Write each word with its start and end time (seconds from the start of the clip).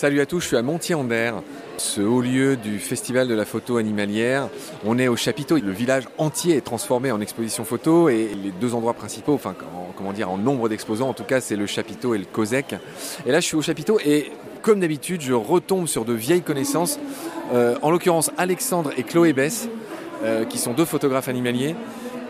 Salut 0.00 0.22
à 0.22 0.24
tous, 0.24 0.40
je 0.40 0.46
suis 0.46 0.56
à 0.56 0.62
Montier-en-Der, 0.62 1.42
ce 1.76 2.00
haut 2.00 2.22
lieu 2.22 2.56
du 2.56 2.78
Festival 2.78 3.28
de 3.28 3.34
la 3.34 3.44
photo 3.44 3.76
animalière. 3.76 4.48
On 4.86 4.98
est 4.98 5.08
au 5.08 5.16
chapiteau, 5.16 5.58
le 5.58 5.72
village 5.72 6.04
entier 6.16 6.56
est 6.56 6.62
transformé 6.62 7.12
en 7.12 7.20
exposition 7.20 7.66
photo 7.66 8.08
et 8.08 8.30
les 8.42 8.50
deux 8.50 8.74
endroits 8.74 8.94
principaux, 8.94 9.34
enfin 9.34 9.54
en, 9.76 9.92
comment 9.94 10.14
dire, 10.14 10.34
nombre 10.38 10.70
d'exposants 10.70 11.10
en 11.10 11.12
tout 11.12 11.24
cas, 11.24 11.42
c'est 11.42 11.54
le 11.54 11.66
chapiteau 11.66 12.14
et 12.14 12.18
le 12.18 12.24
COSEC. 12.24 12.76
Et 13.26 13.30
là 13.30 13.40
je 13.40 13.44
suis 13.44 13.56
au 13.56 13.60
chapiteau 13.60 14.00
et 14.02 14.32
comme 14.62 14.80
d'habitude 14.80 15.20
je 15.20 15.34
retombe 15.34 15.86
sur 15.86 16.06
de 16.06 16.14
vieilles 16.14 16.40
connaissances, 16.40 16.98
euh, 17.52 17.76
en 17.82 17.90
l'occurrence 17.90 18.30
Alexandre 18.38 18.92
et 18.96 19.02
Chloé 19.02 19.34
Bess, 19.34 19.68
euh, 20.24 20.46
qui 20.46 20.56
sont 20.56 20.72
deux 20.72 20.86
photographes 20.86 21.28
animaliers 21.28 21.74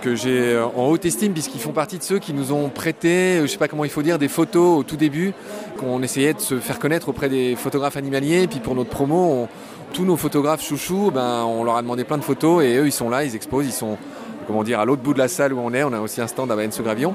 que 0.00 0.14
j'ai 0.14 0.54
euh, 0.54 0.66
en 0.66 0.86
haute 0.88 1.04
estime 1.04 1.32
puisqu'ils 1.32 1.60
font 1.60 1.72
partie 1.72 1.98
de 1.98 2.02
ceux 2.02 2.18
qui 2.18 2.32
nous 2.32 2.52
ont 2.52 2.68
prêté, 2.68 3.38
euh, 3.38 3.42
je 3.42 3.46
sais 3.46 3.58
pas 3.58 3.68
comment 3.68 3.84
il 3.84 3.90
faut 3.90 4.02
dire, 4.02 4.18
des 4.18 4.28
photos 4.28 4.80
au 4.80 4.82
tout 4.82 4.96
début, 4.96 5.32
qu'on 5.78 6.02
essayait 6.02 6.34
de 6.34 6.40
se 6.40 6.58
faire 6.58 6.78
connaître 6.78 7.08
auprès 7.08 7.28
des 7.28 7.54
photographes 7.56 7.96
animaliers. 7.96 8.42
Et 8.42 8.46
puis 8.48 8.60
pour 8.60 8.74
notre 8.74 8.90
promo, 8.90 9.48
tous 9.92 10.04
nos 10.04 10.16
photographes 10.16 10.64
chouchous, 10.64 11.10
ben, 11.12 11.44
on 11.44 11.64
leur 11.64 11.76
a 11.76 11.82
demandé 11.82 12.04
plein 12.04 12.18
de 12.18 12.24
photos 12.24 12.64
et 12.64 12.76
eux 12.76 12.86
ils 12.86 12.92
sont 12.92 13.10
là, 13.10 13.24
ils 13.24 13.34
exposent, 13.36 13.66
ils 13.66 13.72
sont 13.72 13.98
comment 14.46 14.64
dire, 14.64 14.80
à 14.80 14.84
l'autre 14.84 15.02
bout 15.02 15.14
de 15.14 15.18
la 15.18 15.28
salle 15.28 15.52
où 15.52 15.60
on 15.60 15.72
est. 15.72 15.84
On 15.84 15.92
a 15.92 16.00
aussi 16.00 16.20
un 16.20 16.26
stand 16.26 16.50
à 16.50 16.56
Varennes-sous-Gravion. 16.56 17.14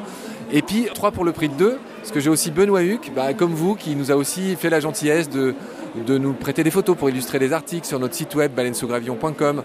Et 0.53 0.61
puis 0.61 0.87
trois 0.93 1.11
pour 1.11 1.25
le 1.25 1.31
prix 1.31 1.49
de 1.49 1.55
deux, 1.55 1.77
parce 1.97 2.11
que 2.11 2.19
j'ai 2.19 2.29
aussi 2.29 2.51
Benoît 2.51 2.83
Huc, 2.83 3.11
bah, 3.15 3.33
comme 3.33 3.53
vous, 3.53 3.75
qui 3.75 3.95
nous 3.95 4.11
a 4.11 4.15
aussi 4.15 4.55
fait 4.55 4.69
la 4.69 4.79
gentillesse 4.79 5.29
de, 5.29 5.53
de 6.05 6.17
nous 6.17 6.33
prêter 6.33 6.63
des 6.63 6.71
photos 6.71 6.95
pour 6.95 7.09
illustrer 7.09 7.39
des 7.39 7.51
articles 7.51 7.85
sur 7.85 7.99
notre 7.99 8.13
site 8.13 8.35
web 8.35 8.53
baleinesousgravion.com 8.53 9.63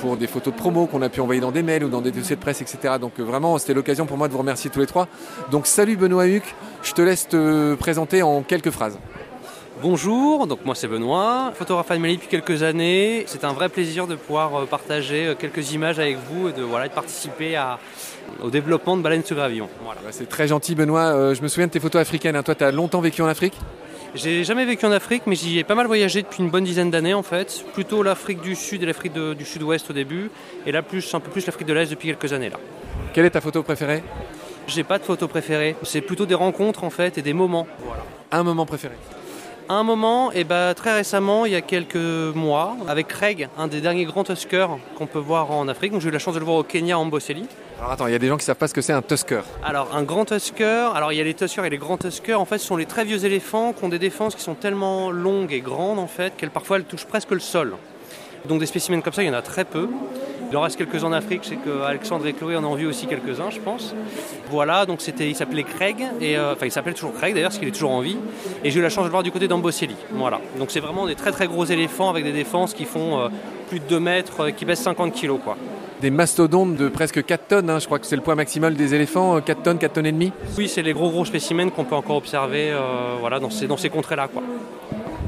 pour 0.00 0.16
des 0.16 0.26
photos 0.26 0.54
de 0.54 0.58
promo 0.58 0.86
qu'on 0.86 1.02
a 1.02 1.08
pu 1.08 1.20
envoyer 1.20 1.40
dans 1.40 1.52
des 1.52 1.62
mails 1.62 1.84
ou 1.84 1.88
dans 1.88 2.00
des 2.00 2.10
dossiers 2.10 2.36
de 2.36 2.40
presse, 2.40 2.62
etc. 2.62 2.94
Donc 3.00 3.12
euh, 3.18 3.22
vraiment, 3.22 3.58
c'était 3.58 3.74
l'occasion 3.74 4.06
pour 4.06 4.16
moi 4.16 4.28
de 4.28 4.32
vous 4.32 4.38
remercier 4.38 4.70
tous 4.70 4.80
les 4.80 4.86
trois. 4.86 5.08
Donc 5.50 5.66
salut 5.66 5.96
Benoît 5.96 6.26
Huc, 6.26 6.42
je 6.82 6.92
te 6.92 7.02
laisse 7.02 7.28
te 7.28 7.74
présenter 7.74 8.22
en 8.22 8.42
quelques 8.42 8.70
phrases. 8.70 8.98
Bonjour, 9.82 10.46
donc 10.46 10.64
moi 10.64 10.74
c'est 10.74 10.88
Benoît, 10.88 11.52
photographe 11.54 11.90
animalier 11.90 12.16
depuis 12.16 12.28
quelques 12.28 12.62
années. 12.62 13.24
C'est 13.26 13.44
un 13.44 13.52
vrai 13.52 13.68
plaisir 13.68 14.06
de 14.06 14.14
pouvoir 14.14 14.62
euh, 14.62 14.66
partager 14.66 15.26
euh, 15.28 15.34
quelques 15.34 15.72
images 15.72 15.98
avec 15.98 16.16
vous 16.30 16.48
et 16.48 16.52
de, 16.52 16.62
voilà, 16.62 16.88
de 16.88 16.94
participer 16.94 17.56
à, 17.56 17.78
au 18.42 18.50
développement 18.50 18.96
de 18.96 19.02
baleines 19.02 19.24
sous 19.24 19.34
gravillon. 19.34 19.68
Voilà. 19.84 20.00
C'est 20.10 20.28
très 20.28 20.48
gentil 20.48 20.74
Benoît, 20.74 21.34
je 21.34 21.42
me 21.42 21.48
souviens 21.48 21.66
de 21.66 21.72
tes 21.72 21.80
photos 21.80 22.00
africaines, 22.00 22.36
hein. 22.36 22.42
toi 22.42 22.54
tu 22.54 22.64
as 22.64 22.72
longtemps 22.72 23.00
vécu 23.00 23.22
en 23.22 23.26
Afrique? 23.26 23.54
J'ai 24.14 24.44
jamais 24.44 24.64
vécu 24.64 24.84
en 24.86 24.92
Afrique, 24.92 25.22
mais 25.26 25.36
j'y 25.36 25.58
ai 25.58 25.64
pas 25.64 25.74
mal 25.74 25.86
voyagé 25.86 26.22
depuis 26.22 26.42
une 26.42 26.50
bonne 26.50 26.64
dizaine 26.64 26.90
d'années 26.90 27.14
en 27.14 27.22
fait. 27.22 27.64
Plutôt 27.74 28.02
l'Afrique 28.02 28.40
du 28.40 28.56
Sud 28.56 28.82
et 28.82 28.86
l'Afrique 28.86 29.12
du 29.12 29.44
Sud-Ouest 29.44 29.90
au 29.90 29.92
début, 29.92 30.30
et 30.66 30.72
là 30.72 30.82
plus 30.82 31.14
un 31.14 31.20
peu 31.20 31.30
plus 31.30 31.46
l'Afrique 31.46 31.66
de 31.66 31.72
l'Est 31.72 31.90
depuis 31.90 32.08
quelques 32.08 32.32
années 32.32 32.50
là. 32.50 32.58
Quelle 33.12 33.24
est 33.24 33.30
ta 33.30 33.40
photo 33.40 33.62
préférée? 33.62 34.02
J'ai 34.66 34.84
pas 34.84 34.98
de 34.98 35.04
photo 35.04 35.26
préférée. 35.26 35.74
C'est 35.82 36.00
plutôt 36.00 36.26
des 36.26 36.34
rencontres 36.34 36.84
en 36.84 36.90
fait 36.90 37.18
et 37.18 37.22
des 37.22 37.32
moments. 37.32 37.66
Voilà. 37.84 38.04
Un 38.32 38.42
moment 38.42 38.66
préféré 38.66 38.94
un 39.72 39.84
moment, 39.84 40.32
et 40.32 40.42
bah, 40.42 40.74
très 40.74 40.92
récemment, 40.92 41.46
il 41.46 41.52
y 41.52 41.54
a 41.54 41.60
quelques 41.60 41.94
mois, 41.94 42.76
avec 42.88 43.06
Craig, 43.06 43.48
un 43.56 43.68
des 43.68 43.80
derniers 43.80 44.04
grands 44.04 44.24
tuskers 44.24 44.78
qu'on 44.96 45.06
peut 45.06 45.20
voir 45.20 45.52
en 45.52 45.68
Afrique. 45.68 45.92
Donc 45.92 46.00
j'ai 46.00 46.08
eu 46.08 46.12
la 46.12 46.18
chance 46.18 46.34
de 46.34 46.40
le 46.40 46.44
voir 46.44 46.56
au 46.56 46.64
Kenya, 46.64 46.98
en 46.98 47.04
Mboseli. 47.04 47.46
Alors 47.80 47.92
attends, 47.92 48.06
il 48.08 48.12
y 48.12 48.14
a 48.14 48.18
des 48.18 48.28
gens 48.28 48.36
qui 48.36 48.44
savent 48.44 48.56
pas 48.56 48.68
ce 48.68 48.74
que 48.74 48.82
c'est 48.82 48.92
un 48.92 49.00
tusker. 49.00 49.40
Alors 49.64 49.96
un 49.96 50.02
grand 50.02 50.26
tusker, 50.26 50.90
alors 50.94 51.14
il 51.14 51.16
y 51.16 51.20
a 51.22 51.24
les 51.24 51.32
tuskers 51.32 51.64
et 51.64 51.70
les 51.70 51.78
grands 51.78 51.96
tuskers, 51.96 52.38
en 52.38 52.44
fait 52.44 52.58
ce 52.58 52.66
sont 52.66 52.76
les 52.76 52.84
très 52.84 53.06
vieux 53.06 53.24
éléphants 53.24 53.72
qui 53.72 53.82
ont 53.82 53.88
des 53.88 53.98
défenses 53.98 54.34
qui 54.34 54.42
sont 54.42 54.54
tellement 54.54 55.10
longues 55.10 55.54
et 55.54 55.62
grandes 55.62 55.98
en 55.98 56.06
fait 56.06 56.36
qu'elles 56.36 56.50
parfois 56.50 56.76
elles 56.76 56.84
touchent 56.84 57.06
presque 57.06 57.30
le 57.30 57.40
sol. 57.40 57.76
Donc 58.46 58.60
des 58.60 58.66
spécimens 58.66 59.00
comme 59.00 59.14
ça, 59.14 59.22
il 59.22 59.28
y 59.28 59.30
en 59.30 59.34
a 59.34 59.40
très 59.40 59.64
peu. 59.64 59.88
Il 60.50 60.56
en 60.58 60.60
reste 60.60 60.76
quelques-uns 60.76 61.06
en 61.06 61.12
Afrique, 61.12 61.42
je 61.44 61.50
sais 61.50 61.56
qu'Alexandre 61.56 62.26
et 62.26 62.34
Chloé 62.34 62.56
en 62.56 62.64
ont 62.64 62.74
vu 62.74 62.86
aussi 62.86 63.06
quelques-uns, 63.06 63.48
je 63.48 63.60
pense. 63.60 63.94
Voilà, 64.50 64.84
donc 64.84 65.00
c'était, 65.00 65.30
il 65.30 65.36
s'appelait 65.36 65.62
Craig, 65.62 66.04
et, 66.20 66.36
euh, 66.36 66.52
enfin 66.52 66.66
il 66.66 66.72
s'appelle 66.72 66.94
toujours 66.94 67.14
Craig 67.14 67.32
d'ailleurs, 67.32 67.50
parce 67.50 67.58
qu'il 67.58 67.68
est 67.68 67.72
toujours 67.72 67.92
en 67.92 68.00
vie. 68.00 68.18
Et 68.62 68.70
j'ai 68.70 68.80
eu 68.80 68.82
la 68.82 68.90
chance 68.90 69.04
de 69.04 69.08
le 69.08 69.12
voir 69.12 69.22
du 69.22 69.30
côté 69.30 69.48
d'Amboseli. 69.48 69.96
Voilà, 70.10 70.40
donc 70.58 70.70
c'est 70.70 70.80
vraiment 70.80 71.06
des 71.06 71.14
très 71.14 71.30
très 71.30 71.46
gros 71.46 71.64
éléphants 71.64 72.10
avec 72.10 72.24
des 72.24 72.32
défenses 72.32 72.74
qui 72.74 72.84
font 72.84 73.20
euh, 73.20 73.28
plus 73.68 73.78
de 73.78 73.84
2 73.84 74.00
mètres, 74.00 74.40
euh, 74.40 74.50
qui 74.50 74.66
pèsent 74.66 74.80
50 74.80 75.14
kilos 75.14 75.38
quoi 75.42 75.56
des 76.00 76.10
mastodontes 76.10 76.76
de 76.76 76.88
presque 76.88 77.24
4 77.24 77.46
tonnes. 77.46 77.70
Hein. 77.70 77.78
Je 77.78 77.86
crois 77.86 77.98
que 77.98 78.06
c'est 78.06 78.16
le 78.16 78.22
poids 78.22 78.34
maximal 78.34 78.74
des 78.74 78.94
éléphants, 78.94 79.40
4 79.40 79.58
euh, 79.58 79.62
tonnes, 79.62 79.78
4 79.78 79.92
tonnes 79.92 80.06
et 80.06 80.12
demi. 80.12 80.32
Oui, 80.56 80.68
c'est 80.68 80.82
les 80.82 80.92
gros 80.92 81.10
gros 81.10 81.24
spécimens 81.24 81.70
qu'on 81.70 81.84
peut 81.84 81.94
encore 81.94 82.16
observer 82.16 82.70
euh, 82.70 83.16
voilà, 83.20 83.38
dans 83.38 83.50
ces, 83.50 83.66
dans 83.66 83.76
ces 83.76 83.90
contrées-là. 83.90 84.28
Quoi. 84.28 84.42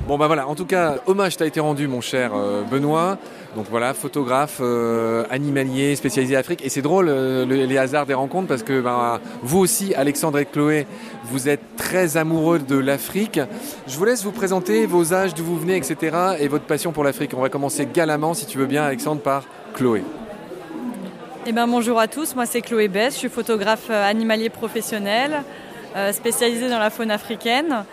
Bon 0.08 0.18
bah 0.18 0.26
voilà, 0.26 0.48
en 0.48 0.56
tout 0.56 0.64
cas, 0.64 0.96
hommage 1.06 1.36
t'a 1.36 1.46
été 1.46 1.60
rendu 1.60 1.86
mon 1.86 2.00
cher 2.00 2.32
euh, 2.34 2.62
Benoît. 2.64 3.18
Donc 3.54 3.66
voilà, 3.70 3.92
photographe 3.92 4.62
animalier 5.30 5.94
spécialisé 5.94 6.36
Afrique. 6.36 6.64
Et 6.64 6.70
c'est 6.70 6.80
drôle 6.80 7.10
les 7.10 7.76
hasards 7.76 8.06
des 8.06 8.14
rencontres 8.14 8.48
parce 8.48 8.62
que 8.62 8.80
bah, 8.80 9.20
vous 9.42 9.58
aussi, 9.58 9.94
Alexandre 9.94 10.38
et 10.38 10.46
Chloé, 10.46 10.86
vous 11.24 11.50
êtes 11.50 11.60
très 11.76 12.16
amoureux 12.16 12.60
de 12.60 12.78
l'Afrique. 12.78 13.40
Je 13.86 13.98
vous 13.98 14.06
laisse 14.06 14.24
vous 14.24 14.32
présenter 14.32 14.86
vos 14.86 15.12
âges, 15.12 15.34
d'où 15.34 15.44
vous 15.44 15.58
venez, 15.58 15.76
etc. 15.76 16.16
et 16.40 16.48
votre 16.48 16.64
passion 16.64 16.92
pour 16.92 17.04
l'Afrique. 17.04 17.32
On 17.36 17.42
va 17.42 17.50
commencer 17.50 17.86
galamment, 17.92 18.32
si 18.32 18.46
tu 18.46 18.56
veux 18.56 18.64
bien, 18.64 18.84
Alexandre, 18.84 19.20
par 19.20 19.44
Chloé. 19.74 20.02
Eh 21.46 21.52
ben, 21.52 21.66
bonjour 21.66 21.98
à 21.98 22.06
tous, 22.08 22.34
moi 22.36 22.46
c'est 22.46 22.60
Chloé 22.60 22.88
Bess, 22.88 23.14
je 23.14 23.18
suis 23.18 23.28
photographe 23.28 23.88
euh, 23.90 24.08
animalier 24.08 24.48
professionnel, 24.48 25.42
euh, 25.96 26.12
spécialisée 26.12 26.68
dans 26.70 26.78
la 26.78 26.90
faune 26.90 27.10
africaine, 27.10 27.84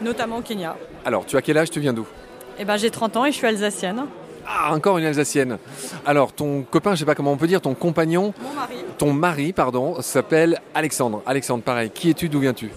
notamment 0.00 0.38
au 0.38 0.42
Kenya. 0.42 0.76
Alors, 1.04 1.24
tu 1.24 1.36
as 1.36 1.42
quel 1.42 1.56
âge, 1.56 1.70
tu 1.70 1.78
viens 1.80 1.92
d'où? 1.92 2.06
Eh 2.58 2.64
ben, 2.64 2.76
J'ai 2.76 2.90
30 2.90 3.16
ans 3.16 3.24
et 3.26 3.32
je 3.32 3.36
suis 3.36 3.46
alsacienne. 3.46 4.04
Ah, 4.46 4.74
encore 4.74 4.98
une 4.98 5.04
alsacienne. 5.04 5.58
Alors, 6.04 6.32
ton 6.32 6.62
copain, 6.62 6.94
je 6.94 7.00
sais 7.00 7.04
pas 7.04 7.14
comment 7.14 7.32
on 7.32 7.36
peut 7.36 7.46
dire, 7.46 7.60
ton 7.60 7.74
compagnon, 7.74 8.34
Mon 8.42 8.52
mari. 8.54 8.74
ton 8.98 9.12
mari, 9.12 9.52
pardon, 9.52 10.02
s'appelle 10.02 10.58
Alexandre. 10.74 11.22
Alexandre, 11.26 11.62
pareil, 11.62 11.90
qui 11.90 12.10
es-tu, 12.10 12.28
d'où 12.28 12.40
viens-tu? 12.40 12.70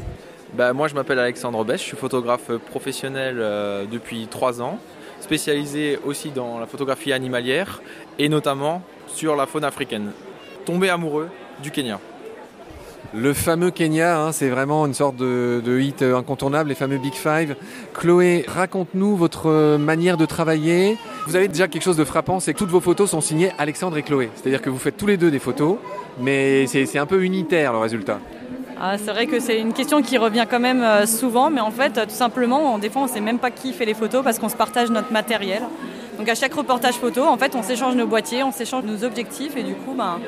Bah, 0.54 0.74
Moi, 0.74 0.88
je 0.90 0.94
m'appelle 0.94 1.18
Alexandre 1.20 1.64
Bess, 1.66 1.82
je 1.82 1.88
suis 1.88 1.98
photographe 1.98 2.52
professionnel 2.70 3.38
euh, 3.40 3.86
depuis 3.92 4.28
3 4.30 4.62
ans, 4.62 4.78
spécialisé 5.24 5.98
aussi 6.06 6.32
dans 6.32 6.60
la 6.60 6.68
photographie 6.68 7.14
animalière 7.14 7.82
et 8.20 8.28
notamment 8.28 8.82
sur 9.08 9.36
la 9.36 9.46
faune 9.46 9.64
africaine. 9.64 10.12
Tombé 10.66 10.90
amoureux 10.90 11.30
du 11.62 11.72
Kenya. 11.72 12.00
Le 13.16 13.34
fameux 13.34 13.70
Kenya, 13.70 14.20
hein, 14.20 14.32
c'est 14.32 14.50
vraiment 14.50 14.86
une 14.86 14.94
sorte 14.94 15.16
de, 15.18 15.80
hit 15.80 16.02
incontournable, 16.02 16.70
les 16.70 16.76
fameux 16.76 16.98
Big 16.98 17.14
Five. 17.14 17.56
Chloé, 17.94 18.44
raconte-nous 18.48 19.16
votre 19.16 19.78
manière 19.78 20.18
de 20.18 20.26
travailler. 20.26 20.98
Vous 21.28 21.36
avez 21.36 21.48
déjà 21.48 21.68
quelque 21.68 21.84
chose 21.84 21.98
de 21.98 22.04
frappant, 22.04 22.40
c'est 22.40 22.54
que 22.54 22.58
toutes 22.58 22.72
vos 22.72 22.82
photos 22.82 23.12
sont 23.12 23.22
signées 23.22 23.52
Alexandre 23.60 23.98
et 23.98 24.04
Chloé. 24.04 24.30
C'est-à-dire 24.36 24.62
que 24.62 24.70
vous 24.70 24.80
faites 24.80 24.98
tous 24.98 25.08
les 25.08 25.18
deux 25.18 25.30
des 25.30 25.40
photos, 25.40 25.78
mais 26.20 26.66
c'est 26.68 26.98
un 26.98 27.06
peu 27.06 27.24
unitaire 27.24 27.72
le 27.72 27.80
résultat. 27.80 28.20
Ah, 28.86 28.98
c'est 28.98 29.12
vrai 29.12 29.28
que 29.28 29.40
c'est 29.40 29.62
une 29.62 29.72
question 29.72 30.02
qui 30.02 30.18
revient 30.18 30.46
quand 30.50 30.60
même 30.60 30.84
euh, 30.84 31.06
souvent, 31.06 31.50
mais 31.50 31.62
en 31.62 31.72
fait, 31.72 31.94
tout 31.94 32.14
simplement, 32.14 32.78
des 32.78 32.90
fois, 32.90 33.04
on 33.04 33.06
ne 33.06 33.10
sait 33.10 33.22
même 33.22 33.40
pas 33.40 33.50
qui 33.50 33.72
fait 33.72 33.86
les 33.86 33.94
photos 33.94 34.26
parce 34.26 34.40
qu'on 34.40 34.50
se 34.50 34.58
partage 34.58 34.90
notre 34.90 35.14
matériel. 35.14 35.64
Donc 36.18 36.28
à 36.28 36.36
chaque 36.36 36.54
reportage 36.54 36.96
photo, 36.96 37.24
en 37.24 37.38
fait, 37.38 37.56
on 37.56 37.64
s'échange 37.64 37.96
nos 37.96 38.08
boîtiers, 38.08 38.44
on 38.44 38.52
s'échange 38.52 38.84
nos 38.84 39.06
objectifs 39.06 39.56
et 39.56 39.64
du 39.64 39.74
coup, 39.74 39.94
ben, 39.98 40.20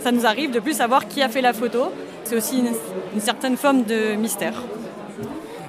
ça 0.00 0.10
nous 0.10 0.26
arrive 0.26 0.50
de 0.50 0.58
plus 0.58 0.72
savoir 0.72 1.06
qui 1.06 1.22
a 1.22 1.28
fait 1.28 1.42
la 1.42 1.52
photo. 1.52 1.92
C'est 2.24 2.34
aussi 2.34 2.58
une, 3.14 3.20
certaine 3.20 3.56
forme 3.56 3.84
de 3.84 4.16
mystère. 4.16 4.54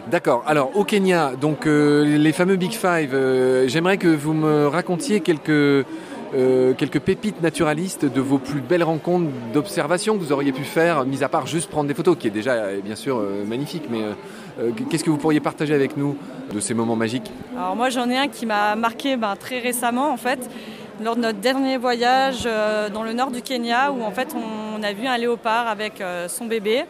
D'accord. 0.08 0.44
Alors 0.48 0.72
au 0.76 0.84
Kenya, 0.86 1.34
donc 1.40 1.68
euh, 1.68 2.18
les 2.18 2.32
fameux 2.32 2.56
Big 2.56 2.72
Five, 2.72 3.14
euh, 3.14 3.68
j'aimerais 3.68 3.98
que 3.98 4.08
vous 4.08 4.34
me 4.34 4.66
racontiez 4.66 5.20
quelques 5.20 5.86
euh, 6.36 6.74
quelques 6.74 7.00
pépites 7.00 7.42
naturalistes 7.42 8.06
de 8.06 8.22
vos 8.22 8.38
plus 8.38 8.62
belles 8.62 8.84
rencontres 8.84 9.30
d'observation 9.54 10.18
que 10.18 10.24
vous 10.24 10.32
auriez 10.32 10.52
pu 10.52 10.64
faire, 10.64 11.06
mis 11.06 11.24
à 11.24 11.30
part 11.30 11.48
juste 11.48 11.70
prendre 11.70 11.88
des 11.88 11.94
photos, 11.94 12.18
qui 12.18 12.28
est 12.28 12.32
déjà 12.32 12.74
bien 12.84 12.96
sûr 12.96 13.22
magnifique, 13.46 13.84
mais 13.90 14.02
euh, 14.60 14.72
qu'est-ce 14.90 15.04
que 15.04 15.10
vous 15.10 15.18
pourriez 15.18 15.40
partager 15.40 15.74
avec 15.74 15.98
nous 15.98 16.18
de 16.54 16.60
ces 16.60 16.74
moments 16.74 16.96
magiques? 16.96 17.32
Alors 17.58 17.76
moi 17.76 17.90
j'en 17.90 18.10
ai 18.10 18.18
un 18.18 18.28
qui 18.28 18.46
m'a 18.46 18.76
marqué 18.76 19.18
ben, 19.18 19.36
très 19.36 19.60
récemment 19.60 20.12
en 20.12 20.18
fait 20.18 20.50
lors 21.04 21.16
de 21.16 21.22
notre 21.22 21.40
dernier 21.40 21.78
voyage 21.78 22.44
euh, 22.46 22.90
dans 22.90 23.04
le 23.04 23.14
nord 23.14 23.32
du 23.32 23.42
Kenya 23.42 23.92
où 23.92 24.04
en 24.04 24.12
fait 24.12 24.36
on, 24.36 24.84
a 24.84 24.94
vu 24.94 25.08
un 25.08 25.18
léopard 25.18 25.68
avec 25.68 26.02
euh, 26.02 26.28
son 26.28 26.46
bébé. 26.46 26.84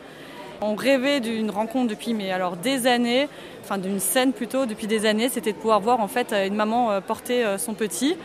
On 0.62 0.76
rêvait 0.76 1.20
d'une 1.20 1.50
rencontre 1.50 1.90
depuis 1.90 2.14
mais 2.14 2.32
alors 2.32 2.58
des 2.58 2.88
années, 2.88 3.28
enfin 3.64 3.78
d'une 3.78 4.00
scène 4.00 4.34
plutôt 4.34 4.66
depuis 4.66 4.88
des 4.88 5.06
années, 5.06 5.30
c'était 5.30 5.52
de 5.52 5.58
pouvoir 5.58 5.80
voir 5.80 6.00
en 6.00 6.08
fait 6.08 6.34
une 6.34 6.56
maman 6.56 7.02
porter 7.02 7.44
son 7.58 7.74
petit. 7.74 8.16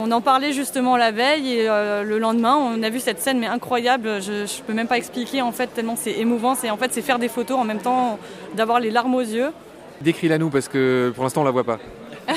On 0.00 0.10
en 0.10 0.20
parlait 0.20 0.52
justement 0.52 0.96
la 0.96 1.12
veille 1.12 1.52
et 1.52 1.68
euh, 1.68 2.02
le 2.02 2.18
lendemain, 2.18 2.56
on 2.56 2.82
a 2.82 2.90
vu 2.90 2.98
cette 2.98 3.20
scène 3.20 3.38
mais 3.38 3.46
incroyable. 3.46 4.20
Je, 4.20 4.42
ne 4.42 4.62
peux 4.66 4.72
même 4.72 4.88
pas 4.88 4.96
expliquer 4.96 5.40
en 5.40 5.52
fait 5.52 5.68
tellement 5.68 5.94
c'est 5.96 6.18
émouvant. 6.18 6.54
C'est 6.56 6.70
en 6.70 6.76
fait 6.76 6.92
c'est 6.92 7.02
faire 7.02 7.20
des 7.20 7.28
photos 7.28 7.58
en 7.58 7.64
même 7.64 7.78
temps 7.78 8.18
d'avoir 8.54 8.80
les 8.80 8.90
larmes 8.90 9.14
aux 9.14 9.20
yeux. 9.20 9.52
Décris-la 10.00 10.38
nous 10.38 10.50
parce 10.50 10.68
que 10.68 11.12
pour 11.14 11.22
l'instant 11.22 11.42
on 11.42 11.44
la 11.44 11.52
voit 11.52 11.64
pas. 11.64 11.78
et 12.28 12.32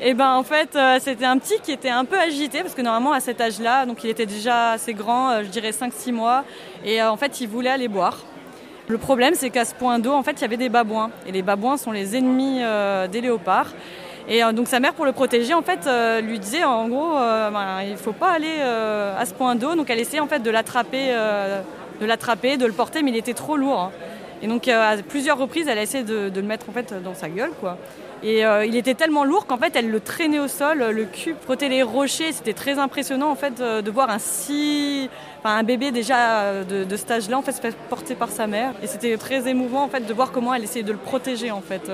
eh 0.00 0.14
ben 0.14 0.34
en 0.34 0.42
fait 0.42 0.74
euh, 0.74 0.98
c'était 1.00 1.24
un 1.24 1.38
petit 1.38 1.60
qui 1.62 1.70
était 1.70 1.90
un 1.90 2.04
peu 2.04 2.18
agité 2.18 2.62
parce 2.62 2.74
que 2.74 2.82
normalement 2.82 3.12
à 3.12 3.20
cet 3.20 3.40
âge-là, 3.40 3.86
donc 3.86 4.02
il 4.02 4.10
était 4.10 4.26
déjà 4.26 4.72
assez 4.72 4.94
grand, 4.94 5.30
euh, 5.30 5.42
je 5.44 5.50
dirais 5.50 5.70
5-6 5.70 6.12
mois, 6.12 6.44
et 6.84 7.00
en 7.02 7.16
fait 7.16 7.40
il 7.40 7.48
voulait 7.48 7.70
aller 7.70 7.88
boire. 7.88 8.18
Le 8.88 8.98
problème 8.98 9.34
c'est 9.36 9.50
qu'à 9.50 9.64
ce 9.64 9.74
point 9.74 10.00
d'eau 10.00 10.12
en 10.12 10.24
fait 10.24 10.32
il 10.32 10.40
y 10.40 10.44
avait 10.44 10.56
des 10.56 10.68
babouins 10.68 11.10
et 11.28 11.32
les 11.32 11.42
babouins 11.42 11.76
sont 11.76 11.92
les 11.92 12.16
ennemis 12.16 12.60
des 13.10 13.20
léopards. 13.20 13.68
Et 14.28 14.42
euh, 14.42 14.52
donc 14.52 14.68
sa 14.68 14.80
mère, 14.80 14.94
pour 14.94 15.04
le 15.04 15.12
protéger, 15.12 15.54
en 15.54 15.62
fait, 15.62 15.86
euh, 15.86 16.20
lui 16.20 16.38
disait 16.38 16.64
en 16.64 16.88
gros, 16.88 17.16
euh, 17.16 17.50
ben, 17.50 17.82
il 17.84 17.92
ne 17.92 17.96
faut 17.96 18.12
pas 18.12 18.30
aller 18.30 18.60
à 18.60 19.24
ce 19.26 19.34
point 19.34 19.54
d'eau. 19.54 19.74
Donc 19.74 19.90
elle 19.90 20.00
essayait 20.00 20.20
en 20.20 20.28
fait 20.28 20.40
de 20.40 20.50
l'attraper, 20.50 21.12
de 22.00 22.06
l'attraper, 22.06 22.56
de 22.56 22.66
le 22.66 22.72
porter, 22.72 23.02
mais 23.02 23.10
il 23.10 23.16
était 23.16 23.34
trop 23.34 23.56
lourd. 23.56 23.90
Et 24.42 24.48
donc 24.48 24.66
à 24.66 24.96
plusieurs 25.08 25.38
reprises, 25.38 25.68
elle 25.68 25.78
a 25.78 25.82
essayé 25.82 26.02
de, 26.02 26.30
le 26.34 26.42
mettre 26.42 26.68
en 26.68 26.72
fait 26.72 26.94
dans 27.02 27.14
sa 27.14 27.28
gueule, 27.28 27.52
quoi. 27.60 27.78
Et 28.24 28.42
il 28.42 28.76
était 28.76 28.94
tellement 28.94 29.24
lourd 29.24 29.46
qu'en 29.46 29.58
fait, 29.58 29.74
elle 29.74 29.90
le 29.90 29.98
traînait 29.98 30.38
au 30.38 30.46
sol, 30.46 30.78
le 30.78 31.04
cul 31.04 31.34
frottait 31.40 31.68
les 31.68 31.82
rochers. 31.82 32.32
C'était 32.32 32.52
très 32.52 32.78
impressionnant 32.78 33.30
en 33.30 33.34
fait 33.34 33.60
de 33.60 33.90
voir 33.90 34.10
un 34.10 34.18
si, 34.20 35.08
enfin, 35.40 35.56
un 35.56 35.62
bébé 35.64 35.90
déjà 35.90 36.62
de, 36.62 36.84
de 36.84 36.96
cet 36.96 37.10
âge-là 37.10 37.38
en 37.38 37.42
fait 37.42 37.52
se 37.52 37.60
porter 37.88 38.14
par 38.14 38.30
sa 38.30 38.46
mère. 38.46 38.72
Et 38.82 38.86
c'était 38.86 39.16
très 39.16 39.48
émouvant 39.48 39.82
en 39.82 39.88
fait 39.88 40.06
de 40.06 40.14
voir 40.14 40.30
comment 40.30 40.54
elle 40.54 40.64
essayait 40.64 40.84
de 40.84 40.92
le 40.92 40.98
protéger 40.98 41.50
en 41.50 41.60
fait. 41.60 41.90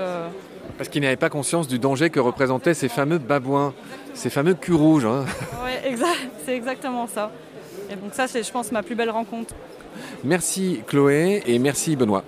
Parce 0.77 0.89
qu'il 0.89 1.01
n'avait 1.01 1.15
pas 1.15 1.29
conscience 1.29 1.67
du 1.67 1.79
danger 1.79 2.09
que 2.09 2.19
représentaient 2.19 2.73
ces 2.73 2.89
fameux 2.89 3.17
babouins, 3.17 3.73
ces 4.13 4.29
fameux 4.29 4.53
culs 4.53 4.75
rouges. 4.75 5.05
Hein. 5.05 5.25
Oui, 5.65 5.71
exact, 5.85 6.29
c'est 6.45 6.55
exactement 6.55 7.07
ça. 7.07 7.31
Et 7.91 7.95
donc 7.95 8.13
ça, 8.13 8.27
c'est, 8.27 8.43
je 8.43 8.51
pense, 8.51 8.71
ma 8.71 8.83
plus 8.83 8.95
belle 8.95 9.09
rencontre. 9.09 9.53
Merci 10.23 10.81
Chloé 10.87 11.43
et 11.45 11.59
merci 11.59 11.95
Benoît. 11.95 12.23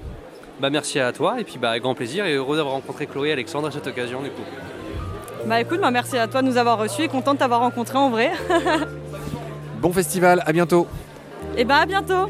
Bah, 0.60 0.70
merci 0.70 1.00
à 1.00 1.12
toi 1.12 1.40
et 1.40 1.44
puis 1.44 1.58
bah, 1.58 1.80
grand 1.80 1.96
plaisir 1.96 2.26
et 2.26 2.34
heureux 2.34 2.58
d'avoir 2.58 2.76
rencontré 2.76 3.08
Chloé 3.08 3.30
et 3.30 3.32
Alexandre 3.34 3.68
à 3.68 3.72
cette 3.72 3.88
occasion 3.88 4.22
du 4.22 4.30
coup. 4.30 4.44
Bah 5.46 5.60
écoute, 5.60 5.80
bah, 5.82 5.90
merci 5.90 6.18
à 6.18 6.28
toi 6.28 6.42
de 6.42 6.48
nous 6.48 6.58
avoir 6.58 6.78
reçus 6.78 7.02
et 7.02 7.08
content 7.08 7.34
de 7.34 7.40
t'avoir 7.40 7.62
rencontré 7.62 7.98
en 7.98 8.10
vrai. 8.10 8.32
bon 9.82 9.92
festival, 9.92 10.44
à 10.46 10.54
bientôt. 10.54 10.88
Et 11.58 11.66
bah 11.66 11.78
à 11.78 11.86
bientôt. 11.86 12.30